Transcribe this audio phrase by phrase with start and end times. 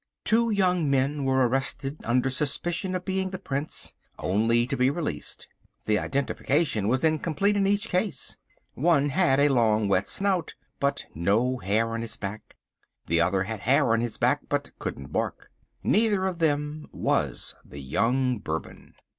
[0.23, 5.47] Two young men were arrested under suspicion of being the Prince, only to be released.
[5.85, 8.39] The identification was incomplete in each case.
[8.73, 12.55] One had a long wet snout but no hair on his back.
[13.05, 15.51] The other had hair on his back but couldn't bark.
[15.83, 18.95] Neither of them was the young Bourbon.